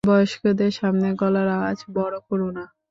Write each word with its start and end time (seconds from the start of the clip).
বয়স্কদের 0.07 0.71
সামনে 0.71 1.07
গলার 1.13 1.49
আওয়াজ 1.49 1.79
বড় 1.95 2.15
করো 2.27 2.47
না। 2.57 2.63